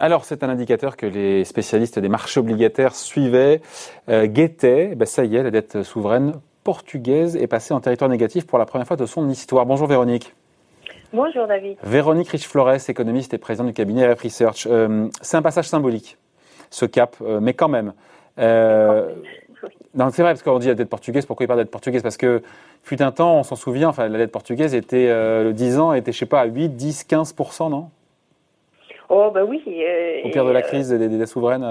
[0.00, 3.60] Alors, c'est un indicateur que les spécialistes des marchés obligataires suivaient,
[4.08, 4.94] euh, guettaient.
[4.94, 8.66] Ben, ça y est, la dette souveraine portugaise est passée en territoire négatif pour la
[8.66, 9.64] première fois de son histoire.
[9.64, 10.34] Bonjour Véronique.
[11.12, 11.78] Bonjour David.
[11.82, 14.66] Véronique Rich-Flores, économiste et présidente du cabinet RF Research.
[14.66, 16.18] Euh, c'est un passage symbolique,
[16.68, 17.94] ce cap, euh, mais quand même.
[18.38, 19.14] Euh,
[19.94, 22.02] non, c'est vrai, parce qu'on dit la dette portugaise, pourquoi il parle de dette portugaise?
[22.02, 22.42] Parce que,
[22.82, 26.12] fut un temps, on s'en souvient, enfin, la dette portugaise était, le 10 ans était,
[26.12, 27.34] je sais pas, à 8, 10, 15
[27.70, 27.90] non?
[29.08, 29.62] Oh, bah oui.
[30.24, 31.64] Au pire de la crise des, dettes souveraines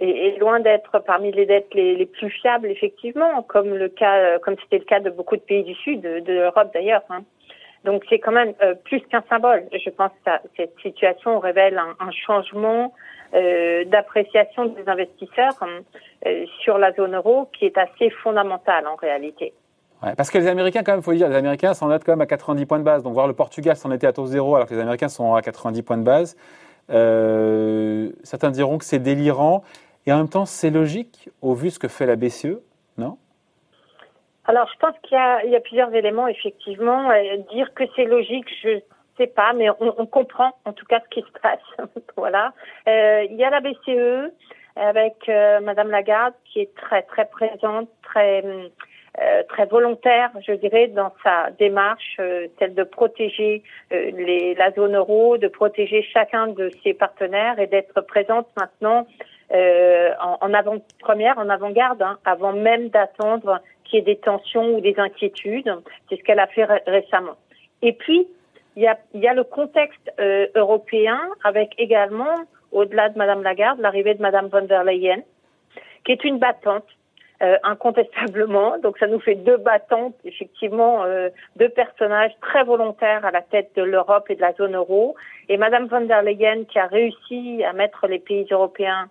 [0.00, 4.78] et, loin d'être parmi les dettes les, plus fiables, effectivement, comme le cas, comme c'était
[4.78, 7.02] le cas de beaucoup de pays du Sud, de, l'Europe d'ailleurs.
[7.10, 7.22] Hein.
[7.84, 9.64] Donc c'est quand même euh, plus qu'un symbole.
[9.72, 12.88] Je pense que cette situation révèle un, changement euh,
[13.32, 15.54] d'appréciation des investisseurs
[16.26, 19.52] euh, sur la zone euro qui est assez fondamental en réalité.
[20.02, 22.26] Ouais, parce que les Américains, quand même, faut dire, les Américains s'en quand même à
[22.26, 23.02] 90 points de base.
[23.02, 25.42] Donc voir le Portugal s'en était à taux zéro alors que les Américains sont à
[25.42, 26.36] 90 points de base.
[28.24, 29.62] certains diront que c'est délirant.
[30.06, 32.58] Et en même temps, c'est logique au vu ce que fait la BCE,
[32.96, 33.18] non?
[34.50, 35.16] Alors, je pense qu'il
[35.50, 37.10] y, a plusieurs éléments, effectivement.
[37.10, 38.80] Euh, dire que c'est logique, je
[39.16, 41.88] sais pas, mais on, comprend en tout cas ce qui se passe.
[42.16, 42.52] voilà.
[42.88, 44.32] Euh, il y a la BCE
[44.76, 48.42] avec euh, Madame Lagarde qui est très très présente, très
[49.48, 52.18] très volontaire, je dirais, dans sa démarche,
[52.58, 58.46] celle de protéger la zone euro, de protéger chacun de ses partenaires et d'être présente
[58.56, 59.06] maintenant
[59.52, 64.80] euh, en, avant-première, en avant-garde, hein, avant même d'attendre qu'il y ait des tensions ou
[64.80, 65.74] des inquiétudes.
[66.08, 67.34] C'est ce qu'elle a fait récemment.
[67.82, 68.28] Et puis,
[68.80, 72.34] il y a, y a le contexte euh, européen avec également,
[72.72, 75.20] au-delà de Madame Lagarde, l'arrivée de Madame von der Leyen,
[76.04, 76.86] qui est une battante.
[77.42, 78.76] Euh, incontestablement.
[78.82, 83.70] Donc ça nous fait deux battantes, effectivement, euh, deux personnages très volontaires à la tête
[83.76, 85.14] de l'Europe et de la zone euro.
[85.48, 89.08] Et Madame von der Leyen qui a réussi à mettre les pays européens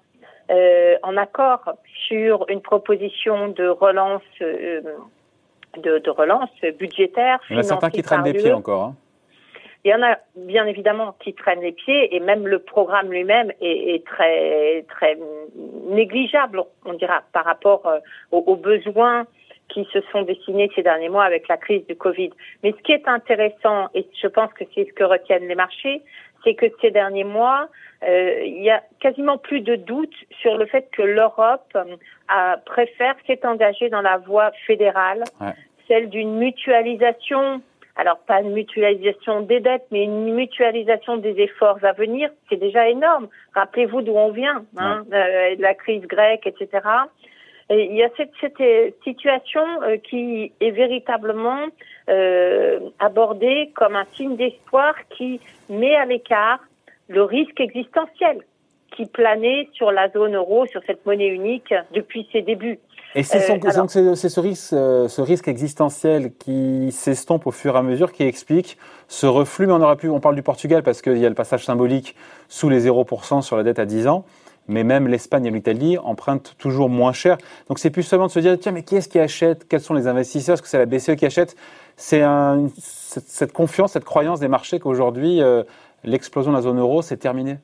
[1.02, 1.74] en accord
[2.08, 4.84] sur une proposition de relance, de,
[5.98, 7.40] de, relance budgétaire.
[7.50, 8.84] Il y en a certains qui traînent les pieds encore.
[8.84, 8.96] Hein.
[9.86, 13.52] Il y en a bien évidemment qui traînent les pieds et même le programme lui-même
[13.62, 15.18] est, est, très très
[15.88, 18.00] négligeable, on dira, par rapport euh,
[18.32, 19.26] aux, aux, besoins
[19.70, 22.32] qui se sont dessinés ces derniers mois avec la crise du Covid.
[22.64, 26.02] Mais ce qui est intéressant, et je pense que c'est ce que retiennent les marchés,
[26.44, 27.70] c'est que ces derniers mois,
[28.04, 33.16] euh, il y a quasiment plus de doute sur le fait que l'Europe euh, préfère
[33.28, 35.24] s'est engagée dans la voie fédérale,
[35.88, 37.62] celle d'une mutualisation.
[38.00, 42.30] Alors pas une mutualisation des dettes, mais une mutualisation des efforts à venir.
[42.48, 43.28] C'est déjà énorme.
[43.54, 46.70] Rappelez-vous d'où on vient, hein, euh, de la crise grecque, etc.
[47.70, 51.66] Et il y a cette, cette situation euh, qui est véritablement
[52.10, 56.62] euh, abordée comme un signe d'espoir qui met à l'écart
[57.10, 58.46] le risque existentiel
[58.96, 62.80] qui planait sur la zone euro, sur cette monnaie unique depuis ses débuts.
[63.16, 67.82] Et c'est euh, ce risque, euh, ce risque existentiel qui s'estompe au fur et à
[67.82, 68.78] mesure qui explique
[69.08, 69.66] ce reflux.
[69.66, 72.16] Mais on aurait pu, on parle du Portugal parce qu'il y a le passage symbolique
[72.50, 74.26] sous les 0% sur la dette à 10 ans.
[74.68, 77.40] Mais même l'Espagne et l'Italie empruntent toujours moins cher.
[77.68, 79.68] Donc c'est plus seulement de se dire, tiens, mais qui est-ce qui achète?
[79.68, 80.54] Quels sont les investisseurs?
[80.54, 81.56] Est-ce que c'est la BCE qui achète?
[81.98, 85.64] C'est un, cette, confiance, cette croyance des marchés qu'aujourd'hui, euh,
[86.04, 87.58] l'explosion de la zone euro, c'est terminé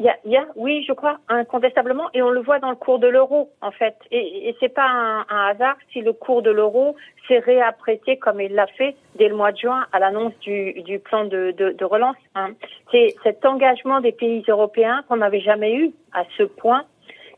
[0.00, 2.76] il y, a, y a, oui, je crois, incontestablement, et on le voit dans le
[2.76, 3.94] cours de l'euro, en fait.
[4.10, 6.96] Et, et c'est pas un, hasard si le cours de l'euro
[7.28, 11.26] s'est réapprécié comme il l'a fait dès le mois de juin à l'annonce du, plan
[11.26, 12.16] de relance.
[12.34, 12.52] Hein.
[12.90, 16.84] C'est cet engagement des pays européens qu'on n'avait jamais eu à ce point,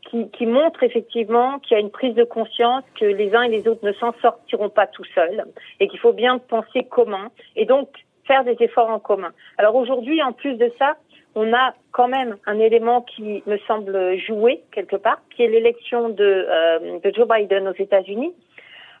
[0.09, 3.49] qui, qui montre effectivement qu'il y a une prise de conscience que les uns et
[3.49, 5.43] les autres ne s'en sortiront pas tout seuls,
[5.81, 7.29] et qu'il faut bien penser commun.
[7.57, 7.89] Et donc,
[8.25, 9.31] faire des efforts en commun.
[9.57, 10.95] Alors aujourd'hui, en plus de ça,
[11.35, 16.09] on a quand même un élément qui me semble jouer quelque part, qui est l'élection
[16.09, 18.33] de, euh, de Joe Biden aux États-Unis,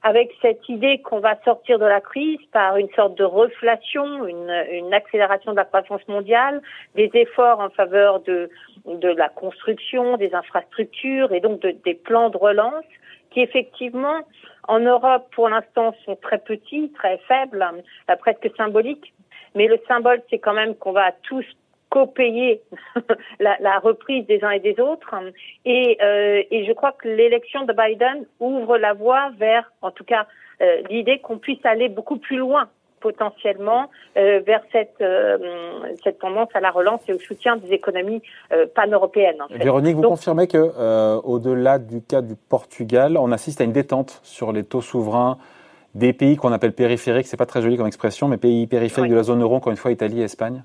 [0.03, 4.51] avec cette idée qu'on va sortir de la crise par une sorte de reflation, une,
[4.71, 6.61] une accélération de la croissance mondiale,
[6.95, 8.49] des efforts en faveur de,
[8.85, 12.83] de la construction, des infrastructures et donc de, des plans de relance
[13.31, 14.19] qui effectivement
[14.67, 17.65] en Europe pour l'instant sont très petits, très faibles,
[18.09, 19.13] euh, presque symboliques.
[19.55, 21.45] Mais le symbole, c'est quand même qu'on va tous
[21.93, 22.63] co-payer
[23.39, 25.13] la, la, reprise des uns et des autres.
[25.63, 30.03] Et, euh, et je crois que l'élection de Biden ouvre la voie vers, en tout
[30.03, 30.25] cas,
[30.61, 32.67] euh, l'idée qu'on puisse aller beaucoup plus loin
[32.99, 35.37] potentiellement euh, vers cette, euh,
[36.03, 38.21] cette tendance à la relance et au soutien des économies
[38.53, 39.41] euh, pan-européennes.
[39.41, 39.57] En fait.
[39.61, 40.63] Véronique, vous confirmez que
[41.25, 45.37] au-delà du cas du Portugal, on assiste à une détente sur les taux souverains
[45.95, 49.15] des pays qu'on appelle périphériques, c'est pas très joli comme expression, mais pays périphériques de
[49.15, 50.63] la zone euro, encore une fois, Italie et Espagne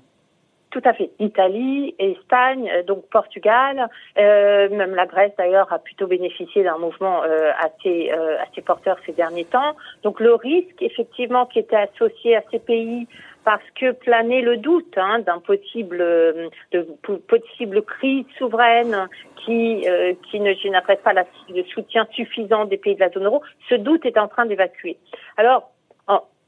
[0.71, 1.09] tout à fait.
[1.19, 3.89] Italie, Espagne, euh, donc Portugal,
[4.19, 8.97] euh, même la Grèce d'ailleurs a plutôt bénéficié d'un mouvement euh, assez, euh, assez porteur
[9.05, 9.75] ces derniers temps.
[10.03, 13.07] Donc le risque effectivement qui était associé à ces pays
[13.45, 16.81] parce que planait le doute hein, d'un possible euh, de
[17.27, 19.07] possible crise souveraine
[19.37, 19.87] qui
[20.29, 24.05] qui ne générerait pas le soutien suffisant des pays de la zone euro, ce doute
[24.05, 24.97] est en train d'évacuer.
[25.37, 25.71] Alors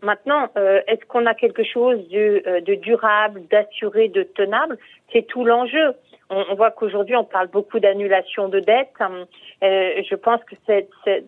[0.01, 4.77] Maintenant, euh, est-ce qu'on a quelque chose de, euh, de durable, d'assuré, de tenable?
[5.13, 5.93] C'est tout l'enjeu.
[6.29, 8.89] On, on, voit qu'aujourd'hui, on parle beaucoup d'annulation de dettes.
[8.99, 10.55] Euh, je pense que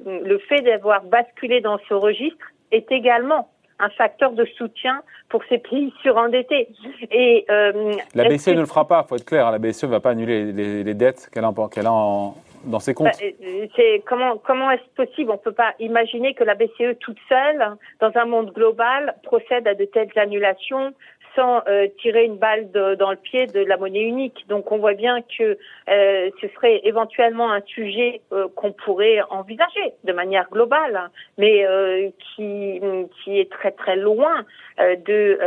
[0.06, 3.50] le fait d'avoir basculé dans ce registre est également
[3.80, 6.70] un facteur de soutien pour ces pays surendettés.
[7.12, 9.52] Et euh, la BCE ne le fera pas, faut être clair.
[9.52, 12.80] La BCE ne va pas annuler les, les dettes qu'elle a, qu'elle a en, dans
[12.80, 13.08] ses comptes.
[13.20, 15.32] Bah, euh, c'est comment comment est-ce possible?
[15.32, 19.74] On peut pas imaginer que la BCE toute seule, dans un monde global, procède à
[19.74, 20.94] de telles annulations
[21.36, 24.46] sans euh, tirer une balle de, dans le pied de la monnaie unique.
[24.48, 25.58] Donc on voit bien que
[25.90, 32.10] euh, ce serait éventuellement un sujet euh, qu'on pourrait envisager de manière globale, mais euh,
[32.36, 32.82] qui,
[33.24, 34.46] qui est très très loin
[34.80, 35.40] euh, de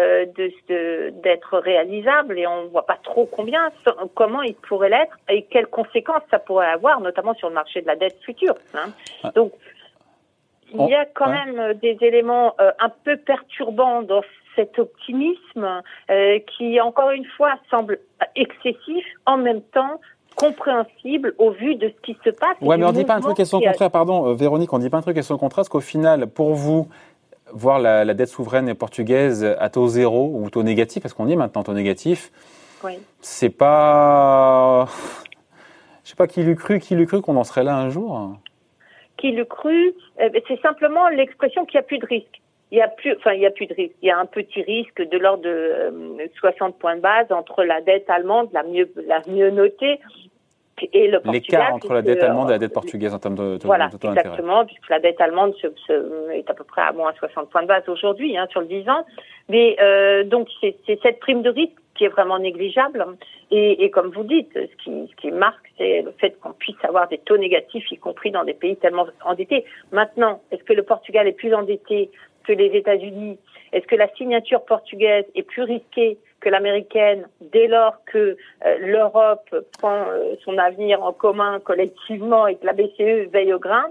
[1.22, 3.70] d'être réalisable et on voit pas trop combien,
[4.14, 7.86] comment il pourrait l'être et quelles conséquences ça pourrait avoir, notamment sur le marché de
[7.86, 8.56] la dette future.
[8.74, 8.90] Hein.
[9.22, 9.30] Ah.
[9.34, 9.52] Donc
[10.72, 14.22] il y a quand même des éléments un peu perturbants dans
[14.56, 18.00] cet optimisme euh, qui, encore une fois, semble
[18.34, 20.00] excessif, en même temps
[20.34, 22.56] compréhensible au vu de ce qui se passe.
[22.60, 24.78] Ouais, mais on ne dit pas un truc et son contraire, pardon, euh, Véronique, on
[24.78, 26.88] ne dit pas un truc et son contraire, parce qu'au final, pour vous,
[27.52, 31.62] voir la, dette souveraine portugaise à taux zéro ou taux négatif, parce qu'on dit maintenant
[31.62, 32.30] taux négatif,
[32.84, 32.98] oui.
[33.20, 34.86] c'est pas.
[36.04, 38.36] Je sais pas qui l'eût cru, qui l'eût cru qu'on en serait là un jour.
[39.16, 42.40] Qui l'eût cru, euh, c'est simplement l'expression qu'il n'y a plus de risque
[42.72, 43.94] il y a plus, enfin il y a plus de risque.
[44.02, 45.92] Il y a un petit risque de l'ordre de
[46.38, 50.00] 60 euh, points de base entre la dette allemande, la mieux, la mieux notée,
[50.92, 51.60] et le Portugal.
[51.60, 54.64] L'écart entre la dette allemande et la dette portugaise en termes de, de Voilà, exactement,
[54.64, 57.68] puisque la dette allemande se, se, est à peu près à moins 60 points de
[57.68, 59.06] base aujourd'hui, hein, sur le 10 ans.
[59.48, 63.06] Mais euh, donc c'est cette prime de risque qui est vraiment négligeable.
[63.50, 66.76] Et, et comme vous dites, ce qui, ce qui marque, c'est le fait qu'on puisse
[66.82, 69.64] avoir des taux négatifs, y compris dans des pays tellement endettés.
[69.92, 72.10] Maintenant, est-ce que le Portugal est plus endetté
[72.46, 73.38] que les États-Unis
[73.72, 79.54] Est-ce que la signature portugaise est plus risquée que l'américaine dès lors que euh, l'Europe
[79.78, 83.84] prend euh, son avenir en commun collectivement et que la BCE veille au grain?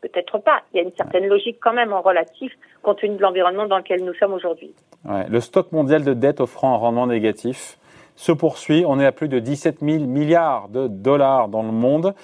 [0.00, 0.62] Peut-être pas.
[0.72, 2.52] Il y a une certaine logique quand même en relatif
[2.82, 4.74] compte tenu de l'environnement dans lequel nous sommes aujourd'hui.
[5.06, 7.78] Le stock mondial de dette offrant un rendement négatif
[8.16, 8.84] se poursuit.
[8.86, 12.14] On est à plus de 17 000 milliards de dollars dans le monde.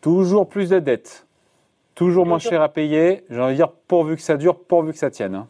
[0.00, 1.26] Toujours plus de dettes.
[1.94, 4.98] Toujours moins cher à payer, j'ai envie de dire pourvu que ça dure, pourvu que
[4.98, 5.34] ça tienne.
[5.34, 5.48] Hein.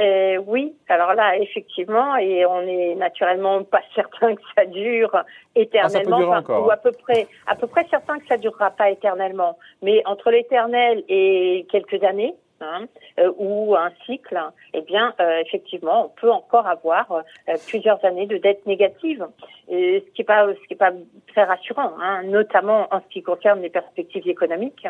[0.00, 5.16] Euh, oui, alors là, effectivement, et on est naturellement pas certain que ça dure
[5.54, 8.90] éternellement, ah, ça ou à peu près, à peu près certain que ça durera pas
[8.90, 9.56] éternellement.
[9.82, 12.86] Mais entre l'éternel et quelques années, Hein,
[13.18, 14.40] euh, ou un cycle,
[14.74, 19.26] eh bien, euh, effectivement, on peut encore avoir euh, plusieurs années de dette négative,
[19.68, 20.92] et ce qui n'est pas, ce qui est pas
[21.34, 24.86] très rassurant, hein, notamment en ce qui concerne les perspectives économiques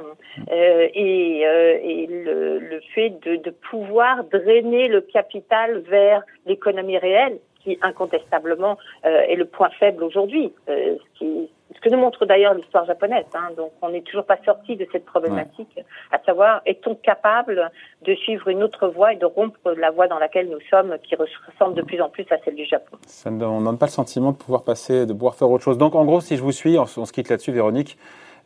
[0.50, 7.78] et, et le, le, fait de, de pouvoir drainer le capital vers l'économie réelle, qui
[7.80, 13.26] incontestablement est le point faible aujourd'hui, ce qui ce que nous montre d'ailleurs l'histoire japonaise.
[13.35, 13.50] Hein.
[13.57, 15.78] Donc, on n'est toujours pas sorti de cette problématique,
[16.11, 17.71] à savoir, est-on capable
[18.02, 21.16] de suivre une autre voie et de rompre la voie dans laquelle nous sommes, qui
[21.16, 22.97] ressemble de plus en plus à celle du Japon?
[23.07, 25.78] Ça ne donne pas le sentiment de pouvoir passer, de pouvoir faire autre chose.
[25.78, 27.99] Donc, en gros, si je vous suis, on, se quitte là-dessus, Véronique.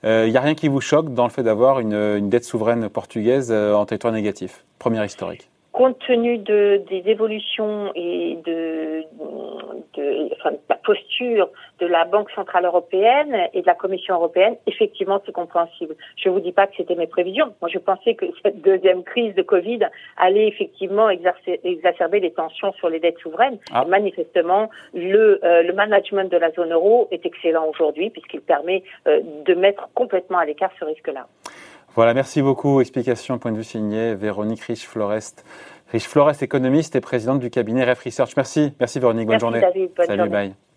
[0.04, 2.44] Il euh, n'y a rien qui vous choque dans le fait d'avoir une, une, dette
[2.44, 9.04] souveraine portugaise euh, en territoire négatif, première historique compte tenu de, des évolutions et de,
[9.96, 14.56] de, enfin, de, la posture de la Banque centrale européenne et de la Commission européenne,
[14.66, 15.94] effectivement, c'est compréhensible.
[16.16, 17.54] Je ne vous dis pas que c'était mes prévisions.
[17.60, 19.78] Moi, je pensais que cette deuxième crise de Covid
[20.16, 23.58] allait effectivement exercer, exacerber les tensions sur les dettes souveraines.
[23.72, 23.84] Ah.
[23.84, 29.20] manifestement, le, euh, le management de la zone euro est excellent aujourd'hui puisqu'il permet euh,
[29.44, 31.28] de mettre complètement à l'écart ce risque-là.
[31.94, 32.80] Voilà, merci beaucoup.
[32.80, 35.44] Explication, point de vue signé Véronique Rich-Florest.
[35.90, 38.36] Rich Florest, économiste et présidente du cabinet Ref Research.
[38.36, 39.60] Merci, merci Véronique, bonne merci journée.
[39.60, 40.30] David, bonne Salut, journée.
[40.30, 40.67] bye.